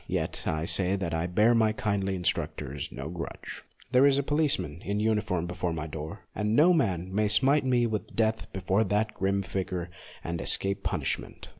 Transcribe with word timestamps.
Yet 0.07 0.45
I 0.47 0.65
say 0.65 0.95
that 0.95 1.13
I 1.13 1.27
bear 1.27 1.53
my 1.53 1.73
kindly 1.73 2.15
instructors 2.15 2.89
no 2.91 3.07
grudge. 3.07 3.61
There 3.91 4.07
is 4.07 4.17
a 4.17 4.23
policeman 4.23 4.81
in 4.83 4.99
uniform 4.99 5.45
before 5.45 5.73
my 5.73 5.85
door, 5.85 6.21
and 6.33 6.55
no 6.55 6.73
man 6.73 7.13
may 7.13 7.27
smite 7.27 7.65
me 7.65 7.85
with 7.85 8.15
death 8.15 8.51
before 8.51 8.83
that 8.85 9.13
grim 9.13 9.43
figure 9.43 9.91
and 10.23 10.41
escape 10.41 10.81
punishment. 10.81 11.49